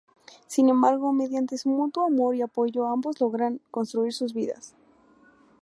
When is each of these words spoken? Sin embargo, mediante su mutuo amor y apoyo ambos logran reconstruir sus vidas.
Sin 0.47 0.67
embargo, 0.69 1.13
mediante 1.13 1.59
su 1.59 1.69
mutuo 1.69 2.07
amor 2.07 2.33
y 2.33 2.41
apoyo 2.41 2.87
ambos 2.87 3.21
logran 3.21 3.59
reconstruir 3.67 4.11
sus 4.13 4.33
vidas. 4.33 4.73